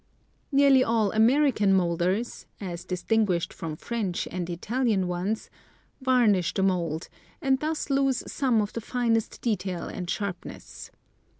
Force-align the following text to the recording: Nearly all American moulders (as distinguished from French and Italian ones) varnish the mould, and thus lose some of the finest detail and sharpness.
Nearly 0.51 0.83
all 0.83 1.11
American 1.11 1.75
moulders 1.75 2.47
(as 2.59 2.85
distinguished 2.85 3.53
from 3.53 3.75
French 3.75 4.27
and 4.31 4.49
Italian 4.49 5.07
ones) 5.07 5.51
varnish 6.01 6.55
the 6.55 6.63
mould, 6.63 7.07
and 7.39 7.59
thus 7.59 7.87
lose 7.91 8.23
some 8.25 8.63
of 8.63 8.73
the 8.73 8.81
finest 8.81 9.41
detail 9.43 9.83
and 9.87 10.09
sharpness. 10.09 10.89